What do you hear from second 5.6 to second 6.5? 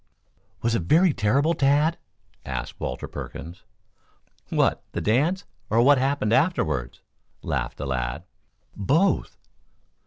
or what happened